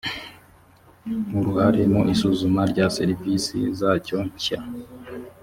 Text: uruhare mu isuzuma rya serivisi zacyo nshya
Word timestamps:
uruhare 1.37 1.81
mu 1.93 2.01
isuzuma 2.13 2.61
rya 2.71 2.85
serivisi 2.97 3.57
zacyo 3.79 4.17
nshya 4.29 4.59